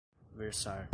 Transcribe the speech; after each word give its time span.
versar 0.37 0.89